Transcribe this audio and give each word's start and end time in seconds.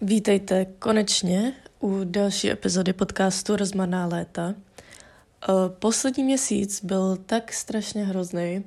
Vítejte 0.00 0.64
konečně 0.78 1.52
u 1.80 2.00
další 2.04 2.50
epizody 2.50 2.92
podcastu 2.92 3.56
Rozmarná 3.56 4.06
léta. 4.06 4.54
Eh, 4.54 5.52
poslední 5.68 6.24
měsíc 6.24 6.84
byl 6.84 7.16
tak 7.26 7.52
strašně 7.52 8.04
hrozný 8.04 8.64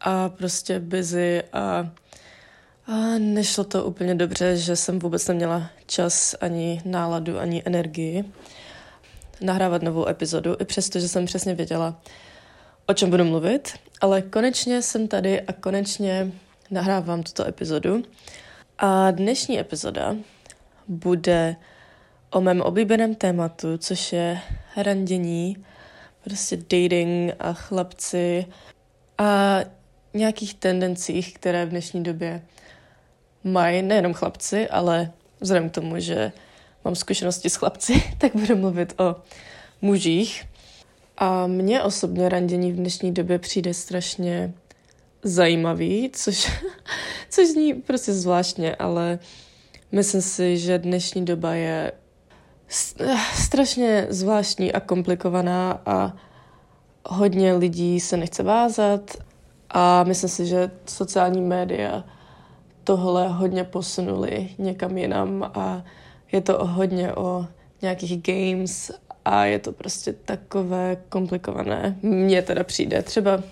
a 0.00 0.28
prostě 0.28 0.80
busy 0.80 1.42
a, 1.52 1.90
a 2.86 2.94
nešlo 3.18 3.64
to 3.64 3.84
úplně 3.84 4.14
dobře, 4.14 4.56
že 4.56 4.76
jsem 4.76 4.98
vůbec 4.98 5.28
neměla 5.28 5.70
čas, 5.86 6.34
ani 6.40 6.82
náladu, 6.84 7.38
ani 7.38 7.62
energii 7.64 8.24
nahrávat 9.40 9.82
novou 9.82 10.08
epizodu, 10.08 10.56
i 10.60 10.64
přesto, 10.64 11.00
že 11.00 11.08
jsem 11.08 11.26
přesně 11.26 11.54
věděla, 11.54 12.00
o 12.86 12.94
čem 12.94 13.10
budu 13.10 13.24
mluvit, 13.24 13.74
ale 14.00 14.22
konečně 14.22 14.82
jsem 14.82 15.08
tady 15.08 15.40
a 15.40 15.52
konečně 15.52 16.32
nahrávám 16.70 17.22
tuto 17.22 17.46
epizodu. 17.46 18.02
A 18.78 19.10
dnešní 19.10 19.60
epizoda 19.60 20.16
bude 20.90 21.56
o 22.30 22.40
mém 22.40 22.60
oblíbeném 22.60 23.14
tématu, 23.14 23.78
což 23.78 24.12
je 24.12 24.40
randění, 24.76 25.56
prostě 26.24 26.56
dating 26.56 27.34
a 27.38 27.52
chlapci 27.52 28.46
a 29.18 29.58
nějakých 30.14 30.54
tendencích, 30.54 31.34
které 31.34 31.66
v 31.66 31.68
dnešní 31.68 32.02
době 32.02 32.42
mají 33.44 33.82
nejenom 33.82 34.14
chlapci, 34.14 34.68
ale 34.68 35.12
vzhledem 35.40 35.70
k 35.70 35.74
tomu, 35.74 36.00
že 36.00 36.32
mám 36.84 36.94
zkušenosti 36.94 37.50
s 37.50 37.56
chlapci, 37.56 38.02
tak 38.18 38.36
budu 38.36 38.56
mluvit 38.56 39.00
o 39.00 39.16
mužích. 39.82 40.44
A 41.18 41.46
mně 41.46 41.82
osobně 41.82 42.28
randění 42.28 42.72
v 42.72 42.76
dnešní 42.76 43.14
době 43.14 43.38
přijde 43.38 43.74
strašně 43.74 44.52
zajímavý, 45.22 46.10
což, 46.12 46.50
což 47.30 47.48
zní 47.48 47.74
prostě 47.74 48.12
zvláštně, 48.12 48.76
ale 48.76 49.18
myslím 49.92 50.22
si, 50.22 50.58
že 50.58 50.78
dnešní 50.78 51.24
doba 51.24 51.54
je 51.54 51.92
strašně 53.34 54.06
zvláštní 54.10 54.72
a 54.72 54.80
komplikovaná 54.80 55.80
a 55.86 56.12
hodně 57.06 57.54
lidí 57.54 58.00
se 58.00 58.16
nechce 58.16 58.42
vázat 58.42 59.16
a 59.70 60.04
myslím 60.04 60.30
si, 60.30 60.46
že 60.46 60.70
sociální 60.86 61.40
média 61.40 62.04
tohle 62.84 63.28
hodně 63.28 63.64
posunuli 63.64 64.48
někam 64.58 64.98
jinam 64.98 65.50
a 65.54 65.84
je 66.32 66.40
to 66.40 66.66
hodně 66.66 67.14
o 67.14 67.46
nějakých 67.82 68.22
games 68.22 68.90
a 69.24 69.44
je 69.44 69.58
to 69.58 69.72
prostě 69.72 70.12
takové 70.12 70.96
komplikované. 71.08 71.96
Mně 72.02 72.42
teda 72.42 72.64
přijde. 72.64 73.02
Třeba, 73.02 73.42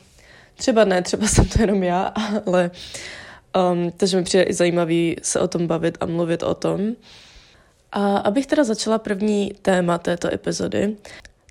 třeba 0.54 0.84
ne, 0.84 1.02
třeba 1.02 1.26
jsem 1.26 1.44
to 1.44 1.60
jenom 1.60 1.82
já, 1.82 2.12
ale 2.46 2.70
um, 3.56 3.92
takže 3.96 4.16
mi 4.16 4.22
přijde 4.22 4.44
i 4.44 4.54
zajímavý 4.54 5.16
se 5.22 5.40
o 5.40 5.48
tom 5.48 5.66
bavit 5.66 5.98
a 6.00 6.06
mluvit 6.06 6.42
o 6.42 6.54
tom. 6.54 6.80
A 7.92 8.16
abych 8.16 8.46
teda 8.46 8.64
začala 8.64 8.98
první 8.98 9.52
téma 9.62 9.98
této 9.98 10.34
epizody, 10.34 10.96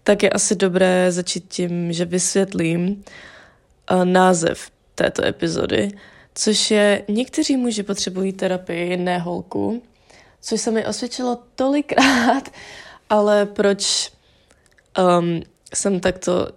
tak 0.03 0.23
je 0.23 0.29
asi 0.29 0.55
dobré 0.55 1.11
začít 1.11 1.45
tím, 1.47 1.93
že 1.93 2.05
vysvětlím 2.05 3.03
uh, 3.91 4.05
název 4.05 4.71
této 4.95 5.25
epizody, 5.25 5.91
což 6.35 6.71
je 6.71 7.03
někteří 7.07 7.57
muži 7.57 7.83
potřebují 7.83 8.33
terapii, 8.33 8.97
ne 8.97 9.19
holku, 9.19 9.83
což 10.41 10.61
se 10.61 10.71
mi 10.71 10.85
osvědčilo 10.85 11.39
tolikrát, 11.55 12.49
ale 13.09 13.45
proč 13.45 14.11
um, 15.19 15.41
jsem 15.73 15.99
takto 15.99 16.47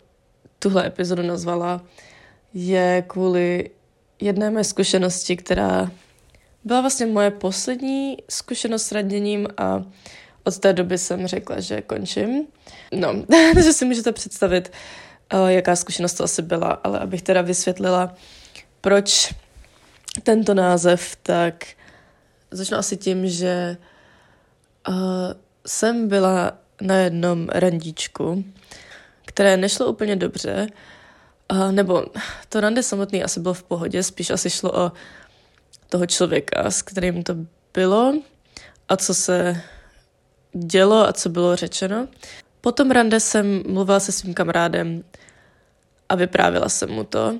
tuhle 0.58 0.86
epizodu 0.86 1.22
nazvala, 1.22 1.80
je 2.54 3.04
kvůli 3.06 3.70
jedné 4.20 4.50
mé 4.50 4.64
zkušenosti, 4.64 5.36
která 5.36 5.90
byla 6.64 6.80
vlastně 6.80 7.06
moje 7.06 7.30
poslední 7.30 8.16
zkušenost 8.28 8.82
s 8.82 8.92
raděním 8.92 9.48
a 9.56 9.84
od 10.44 10.58
té 10.58 10.72
doby 10.72 10.98
jsem 10.98 11.26
řekla, 11.26 11.60
že 11.60 11.82
končím. 11.82 12.46
No, 12.92 13.14
takže 13.54 13.72
si 13.72 13.84
můžete 13.84 14.12
představit, 14.12 14.72
uh, 15.34 15.48
jaká 15.48 15.76
zkušenost 15.76 16.14
to 16.14 16.24
asi 16.24 16.42
byla, 16.42 16.68
ale 16.68 16.98
abych 16.98 17.22
teda 17.22 17.42
vysvětlila, 17.42 18.14
proč 18.80 19.34
tento 20.22 20.54
název, 20.54 21.16
tak 21.22 21.66
začnu 22.50 22.76
asi 22.76 22.96
tím, 22.96 23.28
že 23.28 23.76
uh, 24.88 24.94
jsem 25.66 26.08
byla 26.08 26.52
na 26.80 26.96
jednom 26.96 27.48
randíčku, 27.48 28.44
které 29.26 29.56
nešlo 29.56 29.86
úplně 29.86 30.16
dobře, 30.16 30.66
uh, 31.50 31.72
nebo 31.72 32.04
to 32.48 32.60
rande 32.60 32.82
samotný 32.82 33.24
asi 33.24 33.40
bylo 33.40 33.54
v 33.54 33.62
pohodě, 33.62 34.02
spíš 34.02 34.30
asi 34.30 34.50
šlo 34.50 34.78
o 34.80 34.92
toho 35.88 36.06
člověka, 36.06 36.70
s 36.70 36.82
kterým 36.82 37.22
to 37.22 37.34
bylo 37.74 38.14
a 38.88 38.96
co 38.96 39.14
se 39.14 39.62
dělo 40.52 41.08
a 41.08 41.12
co 41.12 41.28
bylo 41.28 41.56
řečeno. 41.56 42.08
Potom 42.60 42.90
rande 42.90 43.20
jsem 43.20 43.62
mluvila 43.68 44.00
se 44.00 44.12
svým 44.12 44.34
kamarádem 44.34 45.04
a 46.08 46.14
vyprávila 46.14 46.68
jsem 46.68 46.90
mu 46.90 47.04
to. 47.04 47.38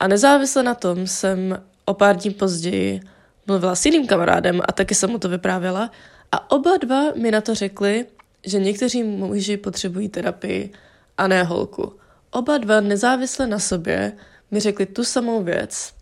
A 0.00 0.08
nezávisle 0.08 0.62
na 0.62 0.74
tom 0.74 1.06
jsem 1.06 1.62
o 1.84 1.94
pár 1.94 2.16
dní 2.16 2.30
později 2.30 3.00
mluvila 3.46 3.74
s 3.74 3.86
jiným 3.86 4.06
kamarádem 4.06 4.60
a 4.68 4.72
taky 4.72 4.94
jsem 4.94 5.10
mu 5.10 5.18
to 5.18 5.28
vyprávěla. 5.28 5.90
A 6.32 6.50
oba 6.50 6.76
dva 6.76 7.12
mi 7.16 7.30
na 7.30 7.40
to 7.40 7.54
řekli, 7.54 8.06
že 8.44 8.58
někteří 8.58 9.02
muži 9.02 9.56
potřebují 9.56 10.08
terapii 10.08 10.72
a 11.18 11.28
ne 11.28 11.42
holku. 11.42 11.92
Oba 12.36 12.58
dva 12.58 12.80
nezávisle 12.80 13.46
na 13.46 13.58
sobě 13.58 14.12
mi 14.50 14.60
řekli 14.60 14.86
tu 14.86 15.04
samou 15.04 15.42
věc. 15.42 15.92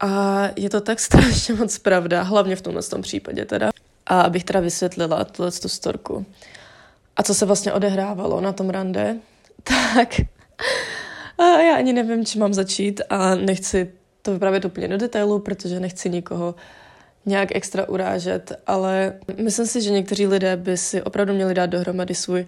A 0.00 0.42
je 0.56 0.70
to 0.70 0.80
tak 0.80 1.00
strašně 1.08 1.54
moc 1.54 1.78
pravda, 1.78 2.22
hlavně 2.22 2.56
v 2.56 2.62
tomhle 2.62 2.82
tom 2.82 3.02
případě 3.02 3.44
teda. 3.44 3.70
A 4.06 4.20
abych 4.20 4.44
teda 4.44 4.60
vysvětlila 4.60 5.24
tuhle 5.24 5.52
tu 5.52 5.68
storku. 5.68 6.26
A 7.16 7.22
co 7.22 7.34
se 7.34 7.46
vlastně 7.46 7.72
odehrávalo 7.72 8.40
na 8.40 8.52
tom 8.52 8.70
rande, 8.70 9.16
tak 9.94 10.20
a 11.38 11.60
já 11.60 11.76
ani 11.76 11.92
nevím, 11.92 12.26
či 12.26 12.38
mám 12.38 12.54
začít 12.54 13.00
a 13.10 13.34
nechci 13.34 13.92
to 14.22 14.32
vyprávět 14.32 14.64
úplně 14.64 14.88
do 14.88 14.96
detailu, 14.96 15.38
protože 15.38 15.80
nechci 15.80 16.10
nikoho 16.10 16.54
nějak 17.26 17.48
extra 17.56 17.88
urážet, 17.88 18.52
ale 18.66 19.12
myslím 19.42 19.66
si, 19.66 19.82
že 19.82 19.90
někteří 19.90 20.26
lidé 20.26 20.56
by 20.56 20.76
si 20.76 21.02
opravdu 21.02 21.34
měli 21.34 21.54
dát 21.54 21.66
dohromady 21.66 22.14
svůj 22.14 22.46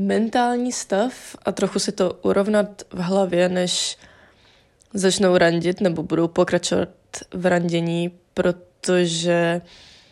mentální 0.00 0.72
stav 0.72 1.12
a 1.42 1.52
trochu 1.52 1.78
si 1.78 1.92
to 1.92 2.18
urovnat 2.22 2.82
v 2.92 2.98
hlavě, 2.98 3.48
než 3.48 3.98
začnou 4.94 5.36
randit 5.36 5.80
nebo 5.80 6.02
budou 6.02 6.28
pokračovat 6.28 6.88
v 7.34 7.46
randění, 7.46 8.10
protože 8.34 9.60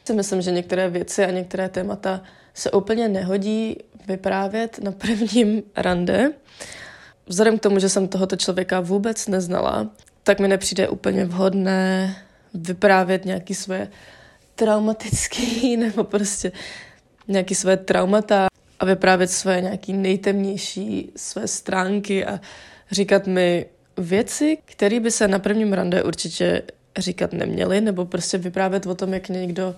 si 0.05 0.15
myslím, 0.15 0.43
že 0.43 0.51
některé 0.51 0.89
věci 0.91 1.25
a 1.25 1.31
některé 1.31 1.69
témata 1.69 2.23
se 2.55 2.71
úplně 2.71 3.09
nehodí 3.09 3.77
vyprávět 4.07 4.79
na 4.79 4.93
prvním 4.93 5.63
rande. 5.77 6.33
Vzhledem 7.27 7.59
k 7.59 7.63
tomu, 7.63 7.79
že 7.79 7.89
jsem 7.89 8.09
tohoto 8.09 8.37
člověka 8.37 8.81
vůbec 8.81 9.29
neznala, 9.29 9.91
tak 10.23 10.41
mi 10.41 10.49
nepřijde 10.49 10.89
úplně 10.89 11.25
vhodné 11.25 12.17
vyprávět 12.55 13.25
nějaký 13.25 13.55
své 13.55 13.89
traumatický 14.55 15.77
nebo 15.87 16.05
prostě 16.05 16.53
nějaký 17.29 17.55
své 17.55 17.77
traumata 17.77 18.48
a 18.81 18.85
vyprávět 18.85 19.31
své 19.31 19.61
nějaký 19.61 19.93
nejtemnější 19.93 21.13
své 21.17 21.49
stránky 21.49 22.25
a 22.25 22.41
říkat 22.91 23.27
mi 23.27 23.67
věci, 23.97 24.59
které 24.65 25.01
by 25.01 25.11
se 25.11 25.29
na 25.29 25.39
prvním 25.39 25.73
rande 25.73 26.03
určitě 26.03 26.63
říkat 26.99 27.33
neměly, 27.33 27.81
nebo 27.81 28.05
prostě 28.05 28.39
vyprávět 28.39 28.87
o 28.87 28.95
tom, 28.95 29.15
jak 29.15 29.29
někdo 29.29 29.69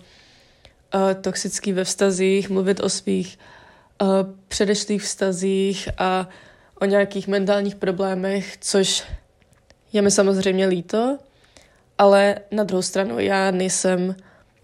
uh, 0.95 1.15
toxický 1.21 1.73
ve 1.73 1.85
vztazích, 1.85 2.51
mluvit 2.51 2.81
o 2.81 2.89
svých 2.89 3.39
uh, 4.03 4.09
předešlých 4.49 5.03
vztazích 5.03 5.89
a 5.99 6.29
o 6.81 6.85
nějakých 6.85 7.29
mentálních 7.29 7.75
problémech, 7.75 8.57
což 8.61 9.05
je 9.93 10.03
mi 10.03 10.11
samozřejmě 10.11 10.67
líto, 10.67 11.19
ale 11.99 12.37
na 12.51 12.65
druhou 12.65 12.83
stranu 12.83 13.19
já 13.19 13.51
nejsem 13.51 14.17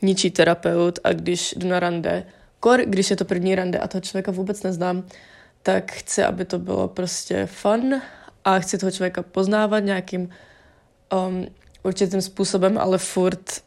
ničí 0.02 0.30
terapeut 0.30 0.98
a 1.04 1.12
když 1.12 1.54
jdu 1.56 1.68
na 1.68 1.80
rande, 1.80 2.26
kor, 2.60 2.80
když 2.86 3.10
je 3.10 3.16
to 3.16 3.24
první 3.24 3.54
rande 3.54 3.78
a 3.78 3.88
toho 3.88 4.00
člověka 4.00 4.32
vůbec 4.32 4.62
neznám, 4.62 5.04
tak 5.62 5.92
chci, 5.92 6.24
aby 6.24 6.44
to 6.44 6.58
bylo 6.58 6.88
prostě 6.88 7.46
fun 7.46 8.02
a 8.44 8.58
chci 8.58 8.78
toho 8.78 8.90
člověka 8.90 9.22
poznávat 9.22 9.84
nějakým 9.84 10.28
um, 11.28 11.46
určitým 11.82 12.22
způsobem, 12.22 12.78
ale 12.78 12.98
furt 12.98 13.62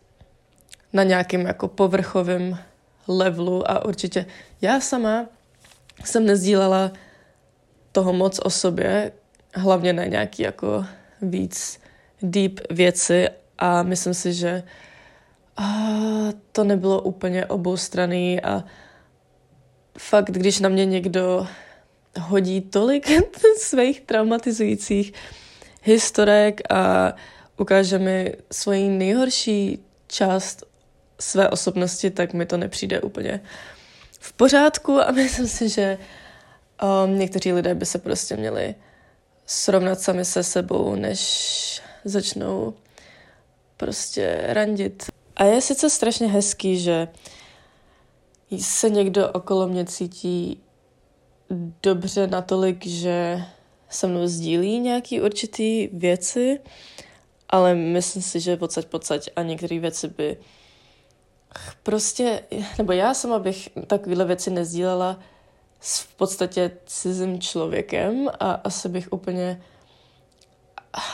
na 0.93 1.03
nějakým 1.03 1.41
jako 1.41 1.67
povrchovém 1.67 2.57
levelu 3.07 3.71
a 3.71 3.85
určitě 3.85 4.25
já 4.61 4.79
sama 4.79 5.25
jsem 6.05 6.25
nezdílela 6.25 6.91
toho 7.91 8.13
moc 8.13 8.39
o 8.43 8.49
sobě, 8.49 9.11
hlavně 9.55 9.93
na 9.93 10.05
nějaký 10.05 10.43
jako 10.43 10.85
víc 11.21 11.79
deep 12.21 12.59
věci 12.69 13.27
a 13.57 13.83
myslím 13.83 14.13
si, 14.13 14.33
že 14.33 14.63
a 15.59 15.89
to 16.51 16.63
nebylo 16.63 17.01
úplně 17.01 17.45
oboustranný 17.45 18.41
a 18.41 18.63
fakt, 19.97 20.31
když 20.31 20.59
na 20.59 20.69
mě 20.69 20.85
někdo 20.85 21.47
hodí 22.19 22.61
tolik 22.61 23.07
svých 23.57 24.01
traumatizujících 24.01 25.13
historek 25.83 26.61
a 26.71 27.13
ukáže 27.57 27.99
mi 27.99 28.35
svoji 28.51 28.89
nejhorší 28.89 29.79
část 30.07 30.63
své 31.19 31.49
osobnosti, 31.49 32.11
tak 32.11 32.33
mi 32.33 32.45
to 32.45 32.57
nepřijde 32.57 33.01
úplně 33.01 33.41
v 34.19 34.33
pořádku 34.33 35.01
a 35.01 35.11
myslím 35.11 35.47
si, 35.47 35.69
že 35.69 35.97
um, 37.05 37.19
někteří 37.19 37.53
lidé 37.53 37.75
by 37.75 37.85
se 37.85 37.99
prostě 37.99 38.37
měli 38.37 38.75
srovnat 39.45 40.01
sami 40.01 40.25
se 40.25 40.43
sebou, 40.43 40.95
než 40.95 41.81
začnou 42.05 42.73
prostě 43.77 44.39
randit. 44.47 45.18
A 45.39 45.43
je 45.43 45.61
sice 45.61 45.89
strašně 45.89 46.27
hezký, 46.27 46.79
že 46.79 47.07
se 48.59 48.89
někdo 48.89 49.31
okolo 49.31 49.67
mě 49.67 49.85
cítí 49.85 50.61
dobře 51.83 52.27
natolik, 52.27 52.85
že 52.85 53.43
se 53.89 54.07
mnou 54.07 54.27
sdílí 54.27 54.79
nějaký 54.79 55.21
určitý 55.21 55.87
věci, 55.87 56.59
ale 57.49 57.75
myslím 57.75 58.21
si, 58.21 58.39
že 58.39 58.57
pocať 58.57 58.85
pocať 58.85 59.29
a 59.35 59.41
některé 59.41 59.79
věci 59.79 60.07
by 60.07 60.37
prostě, 61.83 62.43
nebo 62.77 62.91
já 62.91 63.13
sama 63.13 63.39
bych 63.39 63.69
takovéhle 63.87 64.25
věci 64.25 64.49
nezdílela 64.51 65.19
s 65.79 65.99
v 65.99 66.15
podstatě 66.15 66.71
cizím 66.85 67.41
člověkem 67.41 68.29
a 68.39 68.51
asi 68.51 68.89
bych 68.89 69.13
úplně 69.13 69.61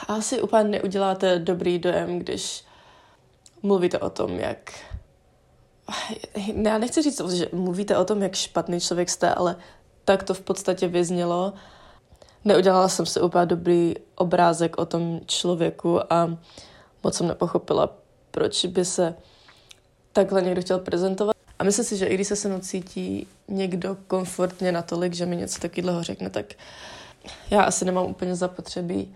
asi 0.07 0.41
úplně 0.41 0.63
neuděláte 0.63 1.39
dobrý 1.39 1.79
dojem, 1.79 2.19
když 2.19 2.63
mluvíte 3.65 3.99
o 3.99 4.09
tom, 4.09 4.31
jak 4.31 4.73
já 6.63 6.77
nechci 6.77 7.01
říct, 7.01 7.29
že 7.29 7.49
mluvíte 7.53 7.97
o 7.97 8.05
tom, 8.05 8.21
jak 8.21 8.35
špatný 8.35 8.79
člověk 8.79 9.09
jste, 9.09 9.33
ale 9.33 9.55
tak 10.05 10.23
to 10.23 10.33
v 10.33 10.41
podstatě 10.41 10.87
vyznělo. 10.87 11.53
Neudělala 12.45 12.87
jsem 12.87 13.05
si 13.05 13.21
úplně 13.21 13.45
dobrý 13.45 13.93
obrázek 14.15 14.77
o 14.77 14.85
tom 14.85 15.19
člověku 15.25 16.13
a 16.13 16.37
moc 17.03 17.15
jsem 17.15 17.27
nepochopila, 17.27 17.89
proč 18.31 18.65
by 18.65 18.85
se 18.85 19.15
takhle 20.13 20.41
někdo 20.41 20.61
chtěl 20.61 20.79
prezentovat. 20.79 21.35
A 21.59 21.63
myslím 21.63 21.85
si, 21.85 21.97
že 21.97 22.05
i 22.05 22.13
když 22.13 22.27
se 22.27 22.35
se 22.35 22.47
mnou 22.47 22.59
cítí 22.59 23.27
někdo 23.47 23.97
komfortně 24.07 24.71
natolik, 24.71 25.13
že 25.13 25.25
mi 25.25 25.35
něco 25.35 25.59
takového 25.59 26.03
řekne, 26.03 26.29
tak 26.29 26.45
já 27.49 27.63
asi 27.63 27.85
nemám 27.85 28.05
úplně 28.05 28.35
zapotřebí 28.35 29.15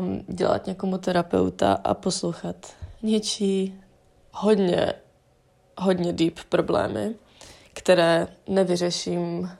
um, 0.00 0.24
dělat 0.28 0.66
někomu 0.66 0.98
terapeuta 0.98 1.72
a 1.84 1.94
poslouchat 1.94 2.56
něčí 3.02 3.80
hodně, 4.32 4.92
hodně 5.78 6.12
deep 6.12 6.38
problémy, 6.48 7.14
které 7.72 8.28
nevyřeším 8.48 9.50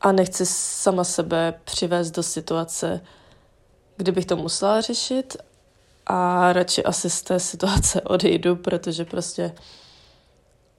a 0.00 0.12
nechci 0.12 0.46
sama 0.46 1.04
sebe 1.04 1.60
přivést 1.64 2.10
do 2.10 2.22
situace, 2.22 3.00
kdybych 3.96 4.26
to 4.26 4.36
musela 4.36 4.80
řešit 4.80 5.36
a 6.06 6.52
radši 6.52 6.84
asi 6.84 7.10
z 7.10 7.22
té 7.22 7.40
situace 7.40 8.00
odejdu, 8.06 8.56
protože 8.56 9.04
prostě 9.04 9.54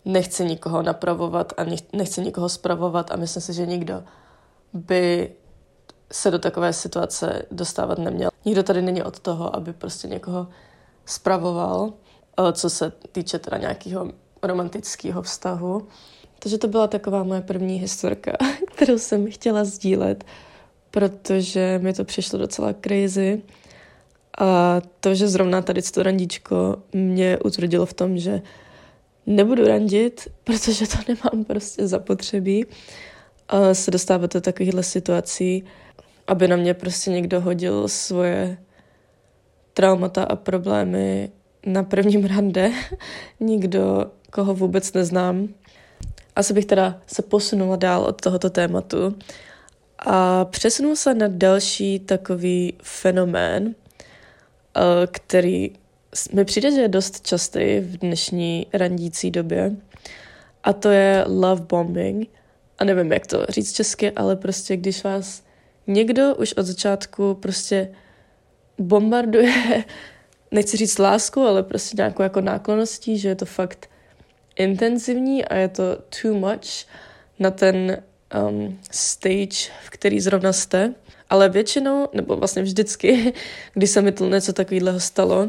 nechci 0.06 0.46
nikoho 0.46 0.82
napravovat 0.82 1.54
a 1.58 1.64
nechci 1.94 2.22
nikoho 2.22 2.50
spravovat 2.50 3.12
a 3.12 3.16
myslím 3.16 3.42
si, 3.42 3.54
že 3.54 3.66
nikdo 3.66 4.04
by 4.74 5.34
se 6.12 6.32
do 6.32 6.40
takové 6.40 6.74
situace 6.74 7.46
dostávat 7.52 7.98
neměl. 7.98 8.30
Nikdo 8.46 8.64
tady 8.64 8.82
není 8.82 9.04
od 9.04 9.20
toho, 9.20 9.56
aby 9.56 9.74
prostě 9.74 10.08
někoho 10.08 10.48
spravoval, 11.06 11.94
eh, 12.40 12.54
co 12.54 12.70
se 12.70 12.92
týče 13.12 13.40
teda 13.40 13.58
nějakého 13.58 14.12
romantického 14.44 15.22
vztahu. 15.22 15.88
Takže 16.40 16.58
to 16.58 16.68
byla 16.68 16.88
taková 16.88 17.24
moje 17.24 17.42
první 17.42 17.80
historka, 17.80 18.32
kterou 18.76 18.98
jsem 18.98 19.32
chtěla 19.32 19.64
sdílet, 19.64 20.24
protože 20.92 21.80
mi 21.84 21.94
to 21.94 22.06
přišlo 22.06 22.40
docela 22.40 22.74
crazy. 22.74 23.42
A 24.40 24.82
to, 25.00 25.16
že 25.16 25.28
zrovna 25.28 25.62
tady 25.62 25.82
to 25.82 26.04
randíčko 26.04 26.76
mě 26.94 27.38
utvrdilo 27.46 27.86
v 27.86 27.94
tom, 27.94 28.18
že 28.18 28.42
nebudu 29.26 29.68
randit, 29.68 30.28
protože 30.44 30.88
to 30.88 30.98
nemám 31.08 31.46
prostě 31.46 31.88
zapotřebí. 31.88 32.66
A 33.50 33.74
se 33.74 33.92
dostávat 33.92 34.34
do 34.34 34.42
takovýchhle 34.42 34.84
situací, 34.84 35.64
aby 36.28 36.48
na 36.48 36.56
mě 36.56 36.74
prostě 36.74 37.12
někdo 37.12 37.42
hodil 37.42 37.88
svoje 37.88 38.58
traumata 39.74 40.24
a 40.24 40.36
problémy 40.36 41.30
na 41.66 41.84
prvním 41.84 42.26
rande. 42.26 42.72
Nikdo, 43.40 44.12
koho 44.32 44.54
vůbec 44.54 44.94
neznám. 44.94 45.48
Asi 46.36 46.54
bych 46.54 46.66
teda 46.66 47.02
se 47.08 47.22
posunula 47.22 47.76
dál 47.76 48.04
od 48.04 48.22
tohoto 48.22 48.50
tématu 48.50 49.16
a 50.00 50.46
přesunul 50.46 50.96
se 50.96 51.14
na 51.14 51.28
další 51.30 52.00
takový 52.00 52.74
fenomén, 52.82 53.76
eh, 54.76 54.82
který 55.12 55.72
mi 56.34 56.46
přijde, 56.46 56.72
že 56.72 56.82
je 56.82 56.88
dost 56.88 57.28
častý 57.28 57.80
v 57.80 57.98
dnešní 57.98 58.68
randící 58.74 59.32
době 59.32 59.76
a 60.64 60.74
to 60.74 60.90
je 60.90 61.24
love 61.28 61.62
bombing. 61.62 62.30
A 62.80 62.84
nevím, 62.84 63.12
jak 63.12 63.28
to 63.28 63.46
říct 63.50 63.74
česky, 63.74 64.12
ale 64.12 64.36
prostě 64.36 64.78
když 64.78 65.04
vás 65.04 65.44
někdo 65.88 66.36
už 66.36 66.54
od 66.54 66.66
začátku 66.66 67.34
prostě 67.34 67.90
bombarduje, 68.78 69.84
nechci 70.52 70.78
říct 70.78 70.98
lásku, 70.98 71.42
ale 71.42 71.64
prostě 71.64 71.98
nějakou 71.98 72.24
jako 72.24 72.42
náklonností, 72.42 73.18
že 73.20 73.30
je 73.30 73.36
to 73.36 73.46
fakt 73.46 73.90
intenzivní 74.56 75.46
a 75.46 75.56
je 75.56 75.68
to 75.68 75.84
too 76.22 76.34
much 76.34 76.86
na 77.40 77.52
ten 77.52 77.98
um, 78.50 78.80
stage, 78.92 79.72
v 79.86 79.90
který 79.90 80.20
zrovna 80.20 80.54
jste. 80.54 80.94
Ale 81.30 81.50
většinou, 81.50 82.08
nebo 82.14 82.36
vlastně 82.36 82.62
vždycky, 82.62 83.34
když 83.74 83.90
se 83.90 84.02
mi 84.02 84.12
to 84.12 84.30
něco 84.30 84.54
takového 84.54 85.00
stalo, 85.00 85.48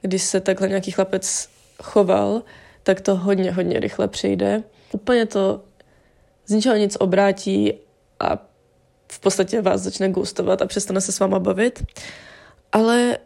když 0.00 0.22
se 0.22 0.40
takhle 0.40 0.68
nějaký 0.68 0.90
chlapec 0.90 1.48
choval, 1.82 2.42
tak 2.82 3.00
to 3.00 3.16
hodně, 3.16 3.52
hodně 3.52 3.80
rychle 3.80 4.08
přejde. 4.08 4.62
Úplně 4.92 5.26
to 5.26 5.60
z 6.46 6.52
ničeho 6.52 6.76
nic 6.76 6.96
obrátí 7.00 7.72
a 8.20 8.46
v 9.12 9.20
podstatě 9.20 9.60
vás 9.60 9.80
začne 9.80 10.08
gustovat 10.08 10.62
a 10.62 10.66
přestane 10.66 11.00
se 11.00 11.12
s 11.12 11.20
váma 11.20 11.38
bavit. 11.38 11.82
Ale 12.72 13.18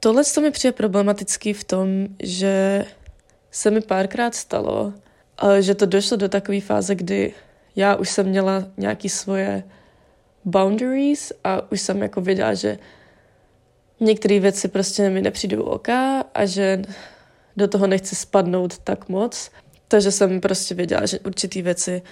tohle 0.00 0.22
to 0.34 0.40
mi 0.40 0.50
přijde 0.50 0.72
problematický 0.72 1.52
v 1.52 1.64
tom, 1.64 1.88
že 2.22 2.84
se 3.50 3.70
mi 3.70 3.80
párkrát 3.80 4.34
stalo, 4.34 4.92
že 5.60 5.74
to 5.74 5.86
došlo 5.86 6.16
do 6.16 6.28
takové 6.28 6.60
fáze, 6.60 6.94
kdy 6.94 7.34
já 7.76 7.96
už 7.96 8.10
jsem 8.10 8.26
měla 8.26 8.64
nějaký 8.76 9.08
svoje 9.08 9.64
boundaries 10.44 11.32
a 11.44 11.72
už 11.72 11.80
jsem 11.80 12.02
jako 12.02 12.20
věděla, 12.20 12.54
že 12.54 12.78
některé 14.00 14.40
věci 14.40 14.68
prostě 14.68 15.10
mi 15.10 15.22
nepřijdou 15.22 15.62
oka 15.62 16.24
a 16.34 16.46
že 16.46 16.82
do 17.56 17.68
toho 17.68 17.86
nechci 17.86 18.16
spadnout 18.16 18.78
tak 18.78 19.08
moc. 19.08 19.50
Takže 19.88 20.10
jsem 20.10 20.40
prostě 20.40 20.74
věděla, 20.74 21.06
že 21.06 21.18
určitý 21.18 21.62
věci 21.62 22.02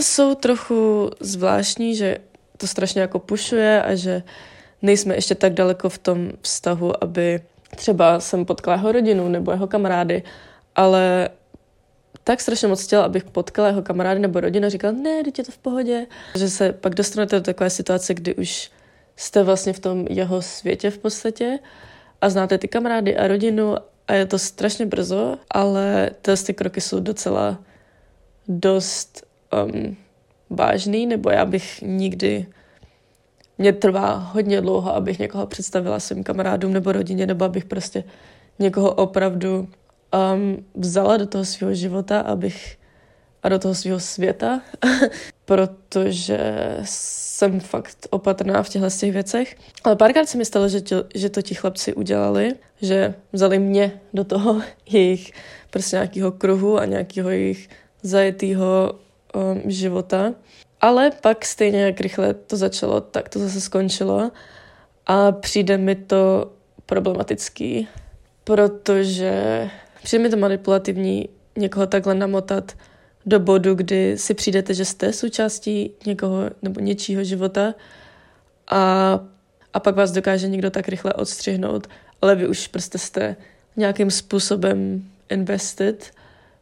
jsou 0.00 0.34
trochu 0.34 1.10
zvláštní, 1.20 1.96
že 1.96 2.18
to 2.56 2.66
strašně 2.66 3.00
jako 3.00 3.18
pušuje 3.18 3.82
a 3.82 3.94
že 3.94 4.22
nejsme 4.82 5.14
ještě 5.14 5.34
tak 5.34 5.52
daleko 5.52 5.88
v 5.88 5.98
tom 5.98 6.30
vztahu, 6.40 7.04
aby 7.04 7.40
třeba 7.76 8.20
jsem 8.20 8.44
potkala 8.44 8.76
jeho 8.76 8.92
rodinu 8.92 9.28
nebo 9.28 9.50
jeho 9.50 9.66
kamarády, 9.66 10.22
ale 10.76 11.28
tak 12.24 12.40
strašně 12.40 12.68
moc 12.68 12.84
chtěla, 12.84 13.04
abych 13.04 13.24
potkala 13.24 13.68
jeho 13.68 13.82
kamarády 13.82 14.20
nebo 14.20 14.40
rodinu 14.40 14.66
a 14.66 14.68
říkala, 14.68 14.92
ne, 14.92 15.24
teď 15.24 15.38
je 15.38 15.44
to 15.44 15.52
v 15.52 15.58
pohodě. 15.58 16.06
Že 16.34 16.50
se 16.50 16.72
pak 16.72 16.94
dostanete 16.94 17.36
do 17.36 17.42
takové 17.42 17.70
situace, 17.70 18.14
kdy 18.14 18.34
už 18.34 18.70
jste 19.16 19.42
vlastně 19.42 19.72
v 19.72 19.80
tom 19.80 20.06
jeho 20.10 20.42
světě 20.42 20.90
v 20.90 20.98
podstatě 20.98 21.58
a 22.20 22.30
znáte 22.30 22.58
ty 22.58 22.68
kamarády 22.68 23.16
a 23.16 23.28
rodinu 23.28 23.76
a 24.08 24.14
je 24.14 24.26
to 24.26 24.38
strašně 24.38 24.86
brzo, 24.86 25.36
ale 25.50 26.10
ty 26.46 26.54
kroky 26.54 26.80
jsou 26.80 27.00
docela 27.00 27.58
dost 28.48 29.26
um, 29.64 29.96
vážný, 30.50 31.06
nebo 31.06 31.30
já 31.30 31.44
bych 31.44 31.82
nikdy 31.82 32.46
mě 33.58 33.72
trvá 33.72 34.14
hodně 34.14 34.60
dlouho, 34.60 34.94
abych 34.94 35.18
někoho 35.18 35.46
představila 35.46 36.00
svým 36.00 36.24
kamarádům 36.24 36.72
nebo 36.72 36.92
rodině, 36.92 37.26
nebo 37.26 37.44
abych 37.44 37.64
prostě 37.64 38.04
někoho 38.58 38.92
opravdu 38.92 39.68
um, 40.34 40.66
vzala 40.74 41.16
do 41.16 41.26
toho 41.26 41.44
svého 41.44 41.74
života, 41.74 42.20
abych 42.20 42.78
a 43.42 43.48
do 43.48 43.58
toho 43.58 43.74
svého 43.74 44.00
světa, 44.00 44.60
protože 45.44 46.38
jsem 46.84 47.60
fakt 47.60 48.06
opatrná 48.10 48.62
v 48.62 48.68
těchto 48.68 48.90
těch 48.90 49.12
věcech. 49.12 49.56
Ale 49.84 49.96
párkrát 49.96 50.28
se 50.28 50.38
mi 50.38 50.44
stalo, 50.44 50.68
že, 50.68 50.80
tě, 50.80 50.96
že 51.14 51.30
to 51.30 51.42
ti 51.42 51.54
chlapci 51.54 51.94
udělali, 51.94 52.54
že 52.82 53.14
vzali 53.32 53.58
mě 53.58 54.00
do 54.14 54.24
toho 54.24 54.62
jejich 54.90 55.32
prostě 55.70 55.96
nějakého 55.96 56.32
kruhu 56.32 56.78
a 56.78 56.84
nějakého 56.84 57.30
jejich 57.30 57.68
zajetého 58.02 58.92
um, 59.34 59.70
života. 59.70 60.34
Ale 60.80 61.10
pak 61.10 61.44
stejně 61.44 61.82
jak 61.82 62.00
rychle 62.00 62.34
to 62.34 62.56
začalo, 62.56 63.00
tak 63.00 63.28
to 63.28 63.38
zase 63.38 63.60
skončilo 63.60 64.30
a 65.06 65.32
přijde 65.32 65.78
mi 65.78 65.94
to 65.94 66.52
problematický, 66.86 67.88
protože 68.44 69.70
přijde 70.02 70.22
mi 70.22 70.30
to 70.30 70.36
manipulativní 70.36 71.28
někoho 71.56 71.86
takhle 71.86 72.14
namotat 72.14 72.72
do 73.26 73.40
bodu, 73.40 73.74
kdy 73.74 74.18
si 74.18 74.34
přijdete, 74.34 74.74
že 74.74 74.84
jste 74.84 75.12
součástí 75.12 75.90
někoho 76.06 76.50
nebo 76.62 76.80
něčího 76.80 77.24
života 77.24 77.74
a, 78.68 79.20
a 79.74 79.80
pak 79.80 79.96
vás 79.96 80.10
dokáže 80.12 80.48
někdo 80.48 80.70
tak 80.70 80.88
rychle 80.88 81.12
odstřihnout, 81.12 81.86
ale 82.22 82.34
vy 82.34 82.48
už 82.48 82.68
prostě 82.68 82.98
jste 82.98 83.36
nějakým 83.76 84.10
způsobem 84.10 85.04
invested 85.28 86.10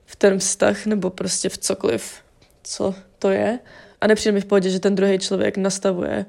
v 0.07 0.17
ten 0.17 0.39
vztah 0.39 0.87
nebo 0.87 1.11
prostě 1.11 1.49
v 1.49 1.59
cokoliv, 1.59 2.15
co 2.63 2.95
to 3.19 3.31
je. 3.31 3.59
A 4.01 4.07
nepřijde 4.07 4.33
mi 4.33 4.41
v 4.41 4.45
pohodě, 4.45 4.71
že 4.71 4.81
ten 4.81 4.95
druhý 4.95 5.19
člověk 5.19 5.57
nastavuje 5.57 6.27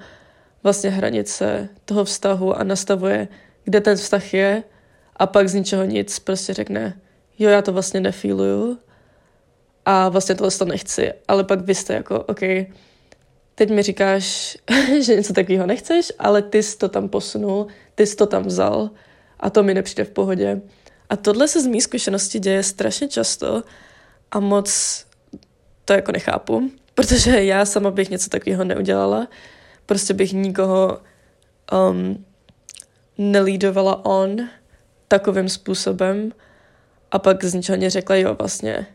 vlastně 0.63 0.89
hranice 0.89 1.69
toho 1.85 2.05
vztahu 2.05 2.53
a 2.53 2.63
nastavuje, 2.63 3.27
kde 3.63 3.81
ten 3.81 3.97
vztah 3.97 4.33
je 4.33 4.63
a 5.15 5.27
pak 5.27 5.49
z 5.49 5.53
ničeho 5.53 5.83
nic 5.85 6.19
prostě 6.19 6.53
řekne, 6.53 6.99
jo, 7.39 7.49
já 7.49 7.61
to 7.61 7.73
vlastně 7.73 7.99
nefíluju 7.99 8.77
a 9.85 10.09
vlastně 10.09 10.35
tohle 10.35 10.51
to 10.51 10.65
nechci, 10.65 11.13
ale 11.27 11.43
pak 11.43 11.61
vy 11.61 11.75
jste 11.75 11.93
jako, 11.93 12.19
OK, 12.19 12.39
teď 13.55 13.69
mi 13.69 13.83
říkáš, 13.83 14.57
že 15.01 15.15
něco 15.15 15.33
takového 15.33 15.65
nechceš, 15.65 16.11
ale 16.19 16.41
ty 16.41 16.63
jsi 16.63 16.77
to 16.77 16.89
tam 16.89 17.09
posunul, 17.09 17.67
ty 17.95 18.05
jsi 18.05 18.15
to 18.15 18.25
tam 18.25 18.43
vzal 18.43 18.89
a 19.39 19.49
to 19.49 19.63
mi 19.63 19.73
nepřijde 19.73 20.03
v 20.03 20.09
pohodě. 20.09 20.61
A 21.09 21.15
tohle 21.15 21.47
se 21.47 21.61
z 21.61 21.67
mý 21.67 21.81
zkušenosti 21.81 22.39
děje 22.39 22.63
strašně 22.63 23.07
často 23.07 23.63
a 24.31 24.39
moc 24.39 25.05
to 25.85 25.93
jako 25.93 26.11
nechápu, 26.11 26.71
protože 26.97 27.43
já 27.43 27.65
sama 27.65 27.91
bych 27.91 28.09
něco 28.09 28.29
takového 28.29 28.63
neudělala. 28.63 29.27
Prostě 29.85 30.13
bych 30.13 30.33
nikoho 30.33 30.99
um, 31.89 32.25
nelídovala 33.17 34.05
on 34.05 34.49
takovým 35.07 35.49
způsobem 35.49 36.31
a 37.11 37.19
pak 37.19 37.43
z 37.43 37.53
ničeho 37.53 37.89
řekla, 37.89 38.15
jo, 38.15 38.35
vlastně 38.35 38.87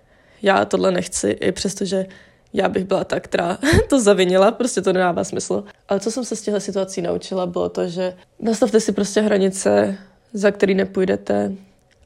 já 0.42 0.64
tohle 0.64 0.92
nechci, 0.92 1.30
i 1.30 1.52
přestože 1.52 2.06
já 2.52 2.68
bych 2.68 2.84
byla 2.84 3.04
ta, 3.04 3.20
která 3.20 3.58
to 3.88 4.00
zavinila, 4.00 4.50
prostě 4.50 4.82
to 4.82 4.92
nedává 4.92 5.24
smysl. 5.24 5.64
Ale 5.88 6.00
co 6.00 6.10
jsem 6.10 6.24
se 6.24 6.36
z 6.36 6.42
těchto 6.42 6.60
situací 6.60 7.02
naučila, 7.02 7.46
bylo 7.46 7.68
to, 7.68 7.88
že 7.88 8.16
nastavte 8.40 8.80
si 8.80 8.92
prostě 8.92 9.20
hranice, 9.20 9.98
za 10.32 10.50
který 10.50 10.74
nepůjdete 10.74 11.52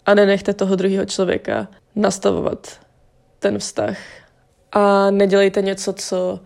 a 0.06 0.14
nenechte 0.14 0.54
toho 0.54 0.76
druhého 0.76 1.04
člověka 1.04 1.68
nastavovat 1.94 2.80
ten 3.38 3.58
vztah. 3.58 3.96
A 4.72 5.10
nedělejte 5.10 5.62
něco, 5.62 5.92
co 5.92 6.40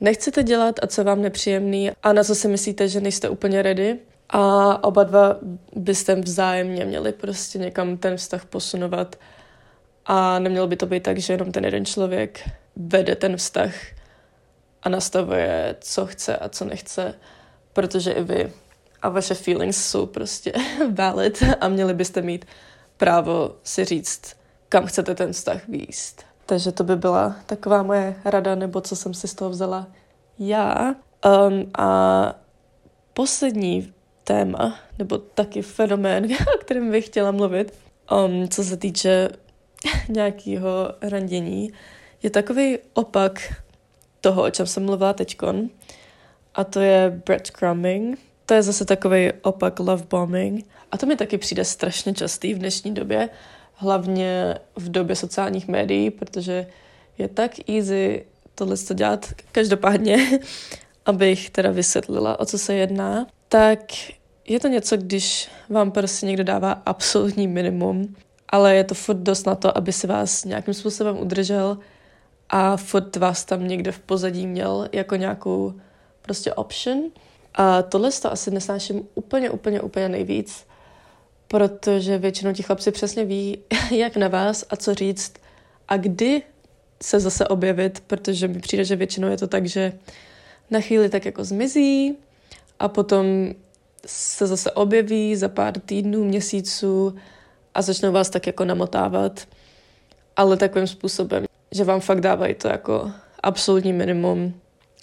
nechcete 0.00 0.42
dělat 0.42 0.74
a 0.82 0.86
co 0.86 1.04
vám 1.04 1.22
nepříjemný 1.22 1.90
a 2.02 2.12
na 2.12 2.24
co 2.24 2.34
si 2.34 2.48
myslíte, 2.48 2.88
že 2.88 3.00
nejste 3.00 3.28
úplně 3.28 3.62
ready. 3.62 3.98
A 4.30 4.84
oba 4.84 5.04
dva 5.04 5.36
byste 5.76 6.14
vzájemně 6.14 6.84
měli 6.84 7.12
prostě 7.12 7.58
někam 7.58 7.96
ten 7.96 8.16
vztah 8.16 8.44
posunovat. 8.44 9.16
A 10.06 10.38
nemělo 10.38 10.66
by 10.66 10.76
to 10.76 10.86
být 10.86 11.02
tak, 11.02 11.18
že 11.18 11.32
jenom 11.32 11.52
ten 11.52 11.64
jeden 11.64 11.84
člověk 11.84 12.50
vede 12.76 13.16
ten 13.16 13.36
vztah 13.36 13.74
a 14.82 14.88
nastavuje, 14.88 15.76
co 15.80 16.06
chce 16.06 16.36
a 16.36 16.48
co 16.48 16.64
nechce, 16.64 17.14
protože 17.72 18.12
i 18.12 18.22
vy 18.22 18.52
a 19.02 19.08
vaše 19.08 19.34
feelings 19.34 19.90
jsou 19.90 20.06
prostě 20.06 20.52
valid 20.94 21.44
a 21.60 21.68
měli 21.68 21.94
byste 21.94 22.22
mít 22.22 22.44
právo 22.96 23.56
si 23.62 23.84
říct, 23.84 24.36
kam 24.68 24.86
chcete 24.86 25.14
ten 25.14 25.32
vztah 25.32 25.68
výst. 25.68 26.24
Takže 26.52 26.72
to 26.72 26.84
by 26.84 26.96
byla 26.96 27.36
taková 27.46 27.82
moje 27.82 28.14
rada, 28.24 28.54
nebo 28.54 28.80
co 28.80 28.96
jsem 28.96 29.14
si 29.14 29.28
z 29.28 29.34
toho 29.34 29.50
vzala 29.50 29.86
já. 30.38 30.94
Um, 31.48 31.70
a 31.78 32.34
poslední 33.14 33.92
téma, 34.24 34.78
nebo 34.98 35.18
taky 35.18 35.62
fenomén, 35.62 36.24
o 36.54 36.58
kterém 36.58 36.90
bych 36.90 37.06
chtěla 37.06 37.30
mluvit, 37.30 37.74
um, 38.26 38.48
co 38.48 38.64
se 38.64 38.76
týče 38.76 39.28
nějakého 40.08 40.94
randění, 41.02 41.72
je 42.22 42.30
takový 42.30 42.78
opak 42.94 43.54
toho, 44.20 44.42
o 44.42 44.50
čem 44.50 44.66
jsem 44.66 44.84
mluvila 44.84 45.12
teďkon. 45.12 45.68
A 46.54 46.64
to 46.64 46.80
je 46.80 47.22
breadcrumbing. 47.26 48.18
To 48.46 48.54
je 48.54 48.62
zase 48.62 48.84
takový 48.84 49.32
opak 49.42 49.80
love 49.80 50.04
bombing. 50.10 50.66
A 50.90 50.98
to 50.98 51.06
mi 51.06 51.16
taky 51.16 51.38
přijde 51.38 51.64
strašně 51.64 52.14
častý 52.14 52.54
v 52.54 52.58
dnešní 52.58 52.94
době, 52.94 53.28
hlavně 53.74 54.58
v 54.76 54.90
době 54.90 55.16
sociálních 55.16 55.68
médií, 55.68 56.10
protože 56.10 56.66
je 57.18 57.28
tak 57.28 57.68
easy 57.68 58.26
tohle 58.54 58.76
to 58.76 58.94
dělat. 58.94 59.32
Každopádně, 59.52 60.16
abych 61.06 61.50
teda 61.50 61.70
vysvětlila, 61.70 62.40
o 62.40 62.44
co 62.44 62.58
se 62.58 62.74
jedná, 62.74 63.26
tak 63.48 63.80
je 64.48 64.60
to 64.60 64.68
něco, 64.68 64.96
když 64.96 65.50
vám 65.68 65.90
prostě 65.90 66.26
někdo 66.26 66.44
dává 66.44 66.72
absolutní 66.72 67.48
minimum, 67.48 68.16
ale 68.48 68.76
je 68.76 68.84
to 68.84 68.94
furt 68.94 69.16
dost 69.16 69.46
na 69.46 69.54
to, 69.54 69.78
aby 69.78 69.92
si 69.92 70.06
vás 70.06 70.44
nějakým 70.44 70.74
způsobem 70.74 71.18
udržel 71.18 71.78
a 72.50 72.76
furt 72.76 73.16
vás 73.16 73.44
tam 73.44 73.68
někde 73.68 73.92
v 73.92 73.98
pozadí 74.00 74.46
měl 74.46 74.88
jako 74.92 75.16
nějakou 75.16 75.74
prostě 76.22 76.54
option. 76.54 77.02
A 77.54 77.82
tohle 77.82 78.10
to 78.10 78.32
asi 78.32 78.50
nesnáším 78.50 79.08
úplně, 79.14 79.50
úplně, 79.50 79.80
úplně 79.80 80.08
nejvíc, 80.08 80.66
protože 81.52 82.18
většinou 82.18 82.52
ti 82.52 82.62
chlapci 82.62 82.90
přesně 82.90 83.24
ví, 83.24 83.58
jak 83.90 84.16
na 84.16 84.28
vás 84.28 84.64
a 84.70 84.76
co 84.76 84.94
říct 84.94 85.32
a 85.88 85.96
kdy 85.96 86.42
se 87.02 87.20
zase 87.20 87.48
objevit, 87.48 88.02
protože 88.06 88.48
mi 88.48 88.60
přijde, 88.60 88.84
že 88.84 88.96
většinou 88.96 89.28
je 89.28 89.36
to 89.36 89.46
tak, 89.46 89.66
že 89.66 89.92
na 90.70 90.80
chvíli 90.80 91.08
tak 91.08 91.24
jako 91.24 91.44
zmizí 91.44 92.16
a 92.78 92.88
potom 92.88 93.26
se 94.06 94.46
zase 94.46 94.70
objeví 94.70 95.36
za 95.36 95.48
pár 95.48 95.80
týdnů, 95.80 96.24
měsíců 96.24 97.14
a 97.74 97.82
začnou 97.82 98.12
vás 98.12 98.30
tak 98.30 98.46
jako 98.46 98.64
namotávat, 98.64 99.48
ale 100.36 100.56
takovým 100.56 100.86
způsobem, 100.86 101.44
že 101.70 101.84
vám 101.84 102.00
fakt 102.00 102.20
dávají 102.20 102.54
to 102.54 102.68
jako 102.68 103.12
absolutní 103.42 103.92
minimum. 103.92 104.54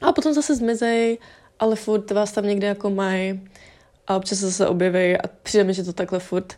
A 0.02 0.12
potom 0.12 0.34
zase 0.34 0.56
zmizej, 0.56 1.18
ale 1.60 1.76
furt 1.76 2.12
vás 2.12 2.32
tam 2.32 2.46
někde 2.46 2.68
jako 2.68 2.90
mají 2.90 3.42
a 4.10 4.16
občas 4.16 4.40
se 4.40 4.68
objeví 4.68 5.18
a 5.18 5.28
přijde 5.44 5.64
mi, 5.64 5.74
že 5.74 5.84
to 5.84 5.94
takhle 5.94 6.20
furt 6.20 6.54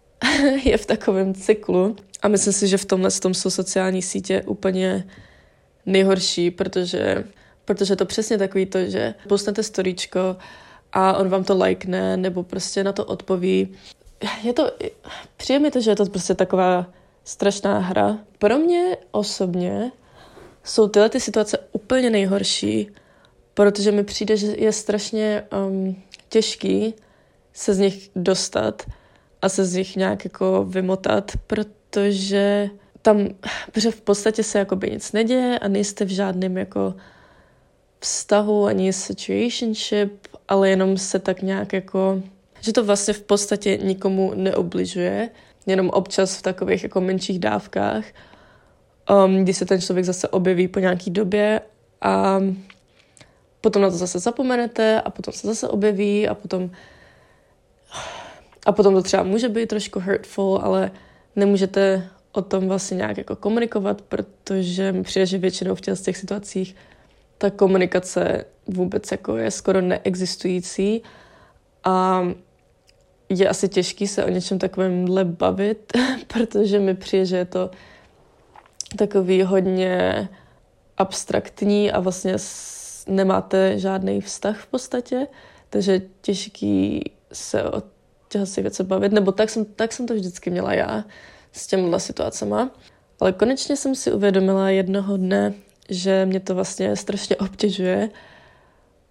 je 0.64 0.76
v 0.78 0.86
takovém 0.86 1.34
cyklu. 1.34 1.96
A 2.22 2.28
myslím 2.28 2.52
si, 2.52 2.68
že 2.68 2.78
v 2.78 2.84
tomhle 2.84 3.10
tom 3.10 3.34
jsou 3.34 3.50
sociální 3.50 4.02
sítě 4.02 4.42
úplně 4.46 5.04
nejhorší, 5.86 6.50
protože, 6.50 7.24
protože 7.64 7.96
to 7.96 8.06
přesně 8.06 8.38
takový 8.38 8.66
to, 8.66 8.84
že 8.84 9.14
postanete 9.28 9.62
storíčko 9.62 10.36
a 10.92 11.16
on 11.16 11.28
vám 11.28 11.44
to 11.44 11.58
lajkne 11.58 12.16
nebo 12.16 12.42
prostě 12.42 12.84
na 12.84 12.92
to 12.92 13.04
odpoví. 13.04 13.74
Je 14.42 14.52
to, 14.52 14.72
přijde 15.36 15.58
mi 15.58 15.70
to, 15.70 15.80
že 15.80 15.90
je 15.90 15.96
to 15.96 16.06
prostě 16.06 16.34
taková 16.34 16.86
strašná 17.24 17.78
hra. 17.78 18.18
Pro 18.38 18.58
mě 18.58 18.96
osobně 19.10 19.92
jsou 20.64 20.88
tyhle 20.88 21.08
ty 21.08 21.20
situace 21.20 21.58
úplně 21.72 22.10
nejhorší, 22.10 22.90
protože 23.54 23.92
mi 23.92 24.04
přijde, 24.04 24.36
že 24.36 24.46
je 24.46 24.72
strašně 24.72 25.44
um, 25.68 26.02
těžký 26.32 26.94
se 27.52 27.74
z 27.74 27.78
nich 27.78 28.10
dostat 28.16 28.82
a 29.42 29.48
se 29.48 29.64
z 29.64 29.74
nich 29.74 29.96
nějak 29.96 30.24
jako 30.24 30.64
vymotat, 30.64 31.32
protože 31.46 32.70
tam, 33.02 33.28
protože 33.72 33.90
v 33.90 34.00
podstatě 34.00 34.42
se 34.42 34.58
jakoby 34.58 34.90
nic 34.90 35.12
neděje 35.12 35.58
a 35.58 35.68
nejste 35.68 36.04
v 36.04 36.08
žádném 36.08 36.56
jako 36.56 36.94
vztahu 38.00 38.66
ani 38.66 38.92
situationship, 38.92 40.12
ale 40.48 40.70
jenom 40.70 40.98
se 40.98 41.18
tak 41.18 41.42
nějak 41.42 41.72
jako, 41.72 42.22
že 42.60 42.72
to 42.72 42.84
vlastně 42.84 43.14
v 43.14 43.22
podstatě 43.22 43.76
nikomu 43.76 44.32
neobližuje, 44.34 45.30
jenom 45.66 45.90
občas 45.90 46.36
v 46.36 46.42
takových 46.42 46.82
jako 46.82 47.00
menších 47.00 47.38
dávkách, 47.38 48.04
um, 49.24 49.44
kdy 49.44 49.54
se 49.54 49.64
ten 49.64 49.80
člověk 49.80 50.06
zase 50.06 50.28
objeví 50.28 50.68
po 50.68 50.78
nějaký 50.78 51.10
době 51.10 51.60
a 52.00 52.40
potom 53.62 53.82
na 53.82 53.90
to 53.90 53.96
zase 53.96 54.18
zapomenete 54.18 55.00
a 55.00 55.10
potom 55.10 55.34
se 55.34 55.46
zase 55.46 55.68
objeví 55.68 56.28
a 56.28 56.34
potom 56.34 56.70
a 58.66 58.72
potom 58.72 58.94
to 58.94 59.02
třeba 59.02 59.22
může 59.22 59.48
být 59.48 59.68
trošku 59.68 60.00
hurtful, 60.00 60.60
ale 60.62 60.90
nemůžete 61.36 62.08
o 62.32 62.42
tom 62.42 62.68
vlastně 62.68 62.96
nějak 62.96 63.18
jako 63.18 63.36
komunikovat, 63.36 64.02
protože 64.02 64.92
mi 64.92 65.02
přijde, 65.02 65.26
že 65.26 65.38
většinou 65.38 65.74
v 65.74 65.80
těch, 65.80 66.00
těch 66.00 66.16
situacích 66.16 66.76
ta 67.38 67.50
komunikace 67.50 68.44
vůbec 68.66 69.10
jako 69.10 69.36
je 69.36 69.50
skoro 69.50 69.80
neexistující 69.80 71.02
a 71.84 72.22
je 73.28 73.48
asi 73.48 73.68
těžký 73.68 74.06
se 74.06 74.24
o 74.24 74.28
něčem 74.28 74.58
takovémhle 74.58 75.24
bavit, 75.24 75.92
protože 76.26 76.78
mi 76.78 76.94
přijde, 76.94 77.26
že 77.26 77.36
je 77.36 77.44
to 77.44 77.70
takový 78.96 79.42
hodně 79.42 80.28
abstraktní 80.98 81.92
a 81.92 82.00
vlastně 82.00 82.38
nemáte 83.06 83.78
žádný 83.78 84.20
vztah 84.20 84.60
v 84.60 84.66
podstatě, 84.66 85.26
takže 85.70 86.02
těžký 86.20 87.12
se 87.32 87.62
o 87.62 87.82
těch 88.28 88.56
věcech 88.56 88.86
bavit, 88.86 89.12
nebo 89.12 89.32
tak 89.32 89.50
jsem, 89.50 89.64
tak 89.64 89.92
jsem 89.92 90.06
to 90.06 90.14
vždycky 90.14 90.50
měla 90.50 90.74
já 90.74 91.04
s 91.52 91.66
těmhle 91.66 92.00
situacema. 92.00 92.70
Ale 93.20 93.32
konečně 93.32 93.76
jsem 93.76 93.94
si 93.94 94.12
uvědomila 94.12 94.70
jednoho 94.70 95.16
dne, 95.16 95.54
že 95.88 96.26
mě 96.26 96.40
to 96.40 96.54
vlastně 96.54 96.96
strašně 96.96 97.36
obtěžuje, 97.36 98.10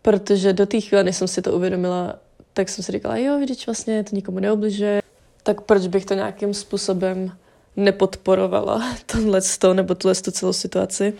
protože 0.02 0.54
do 0.54 0.66
té 0.66 0.82
chvíle, 0.82 1.04
než 1.04 1.16
jsem 1.16 1.28
si 1.28 1.42
to 1.42 1.54
uvědomila, 1.54 2.16
tak 2.54 2.70
jsem 2.70 2.84
si 2.84 2.92
říkala, 2.92 3.18
jo, 3.18 3.40
vidíš, 3.40 3.66
vlastně 3.66 4.04
to 4.04 4.16
nikomu 4.16 4.40
neobližuje, 4.40 5.02
tak 5.44 5.62
proč 5.62 5.88
bych 5.88 6.06
to 6.06 6.14
nějakým 6.14 6.54
způsobem 6.54 7.32
nepodporovala, 7.76 8.84
tohle 9.06 9.42
nebo 9.74 9.96
tuhle 9.96 10.16
celou 10.16 10.54
situaci. 10.54 11.14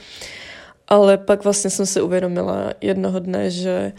Ale 0.92 1.18
pak 1.18 1.44
vlastně 1.44 1.70
jsem 1.70 1.86
si 1.86 2.02
uvědomila 2.02 2.74
jednoho 2.82 3.20
dne, 3.20 3.52
že, 3.52 3.94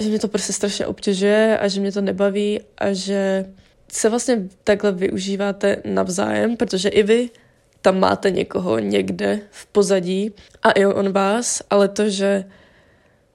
že 0.00 0.08
mě 0.08 0.18
to 0.18 0.28
prostě 0.28 0.52
strašně 0.52 0.86
obtěžuje 0.86 1.58
a 1.58 1.68
že 1.68 1.80
mě 1.80 1.92
to 1.92 2.00
nebaví 2.00 2.60
a 2.78 2.92
že 2.92 3.44
se 3.92 4.08
vlastně 4.08 4.48
takhle 4.64 4.92
využíváte 4.92 5.76
navzájem, 5.84 6.56
protože 6.56 6.88
i 6.88 7.02
vy 7.02 7.30
tam 7.82 8.00
máte 8.00 8.30
někoho 8.30 8.78
někde 8.78 9.40
v 9.50 9.66
pozadí 9.66 10.32
a 10.62 10.70
i 10.70 10.86
on 10.86 11.12
vás, 11.12 11.62
ale 11.70 11.88
to, 11.88 12.10
že 12.10 12.44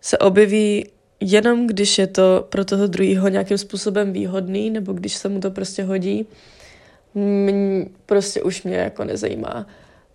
se 0.02 0.18
objeví 0.18 0.88
jenom 1.20 1.68
když 1.68 1.98
je 1.98 2.08
to 2.08 2.48
pro 2.50 2.66
toho 2.66 2.88
druhého 2.88 3.28
nějakým 3.28 3.58
způsobem 3.58 4.14
výhodný, 4.14 4.70
nebo 4.70 4.94
když 4.94 5.16
se 5.16 5.30
mu 5.30 5.40
to 5.40 5.52
prostě 5.52 5.84
hodí, 5.84 6.26
mě, 7.14 7.86
prostě 8.06 8.44
už 8.44 8.64
mě 8.64 8.76
jako 8.76 9.04
nezajímá. 9.04 9.68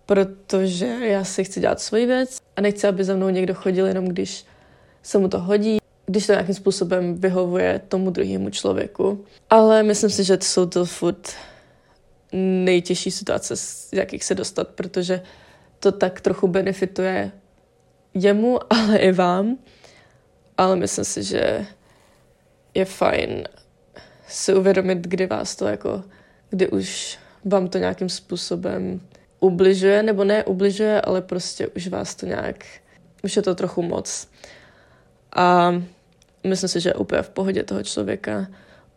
Protože 0.09 0.85
já 0.85 1.23
si 1.23 1.43
chci 1.43 1.59
dělat 1.59 1.81
svoji 1.81 2.05
věc 2.05 2.37
a 2.55 2.61
nechci, 2.61 2.87
aby 2.87 3.03
za 3.03 3.15
mnou 3.15 3.29
někdo 3.29 3.53
chodil 3.53 3.87
jenom 3.87 4.05
když 4.05 4.45
se 5.03 5.17
mu 5.17 5.27
to 5.27 5.39
hodí, 5.39 5.77
když 6.05 6.27
to 6.27 6.31
nějakým 6.31 6.55
způsobem 6.55 7.15
vyhovuje 7.15 7.81
tomu 7.87 8.09
druhému 8.09 8.49
člověku. 8.49 9.25
Ale 9.49 9.83
myslím 9.83 10.09
si, 10.09 10.23
že 10.23 10.37
to 10.37 10.45
jsou 10.45 10.65
to 10.65 10.85
furt 10.85 11.33
nejtěžší 12.63 13.11
situace, 13.11 13.55
z 13.55 13.89
jakých 13.93 14.23
se 14.23 14.35
dostat, 14.35 14.67
protože 14.67 15.21
to 15.79 15.91
tak 15.91 16.21
trochu 16.21 16.47
benefituje 16.47 17.31
jemu, 18.13 18.59
ale 18.73 18.97
i 18.97 19.11
vám. 19.11 19.57
Ale 20.57 20.75
myslím 20.75 21.05
si, 21.05 21.23
že 21.23 21.65
je 22.73 22.85
fajn 22.85 23.43
si 24.27 24.53
uvědomit, 24.53 24.97
kdy 24.97 25.27
vás 25.27 25.55
to 25.55 25.67
jako, 25.67 26.03
kdy 26.49 26.69
už 26.69 27.19
vám 27.45 27.67
to 27.67 27.77
nějakým 27.77 28.09
způsobem 28.09 29.01
ubližuje, 29.39 30.03
nebo 30.03 30.23
ne 30.23 30.43
ubližuje, 30.43 31.01
ale 31.01 31.21
prostě 31.21 31.67
už 31.67 31.87
vás 31.87 32.15
to 32.15 32.25
nějak, 32.25 32.65
už 33.23 33.35
je 33.35 33.41
to 33.41 33.55
trochu 33.55 33.81
moc. 33.81 34.27
A 35.35 35.73
myslím 36.47 36.69
si, 36.69 36.79
že 36.79 36.89
je 36.89 36.93
úplně 36.93 37.21
v 37.21 37.29
pohodě 37.29 37.63
toho 37.63 37.83
člověka 37.83 38.47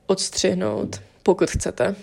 odstřihnout, 0.07 1.01
pokud 1.23 1.51
chcete, 1.51 1.95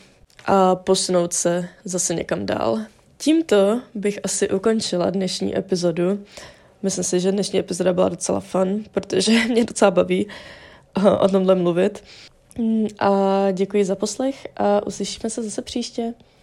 a 0.46 0.75
posunout 0.75 1.34
se 1.34 1.69
zase 1.86 2.15
někam 2.15 2.46
dál. 2.46 2.79
Tímto 3.17 3.81
bych 3.96 4.19
asi 4.24 4.50
ukončila 4.50 5.10
dnešní 5.10 5.58
epizodu. 5.58 6.25
Myslím 6.84 7.03
si, 7.03 7.19
že 7.19 7.31
dnešní 7.31 7.60
epizoda 7.60 7.93
byla 7.93 8.10
docela 8.10 8.39
fun, 8.39 8.84
protože 8.91 9.31
mě 9.48 9.65
docela 9.65 9.91
baví 9.91 10.27
eh, 10.98 11.10
o 11.10 11.27
tomhle 11.27 11.55
mluvit. 11.55 12.03
Mm, 12.58 12.88
a 13.00 13.12
děkuji 13.51 13.86
za 13.86 13.96
poslech 13.96 14.48
a 14.58 14.88
uslyšíme 14.88 15.29
se 15.29 15.43
zase 15.43 15.62
příště. 15.62 16.13